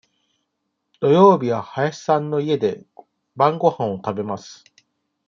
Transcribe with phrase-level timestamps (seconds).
[0.99, 2.83] 土曜日は林さんの家で
[3.35, 4.63] 晩ごはんを食べます。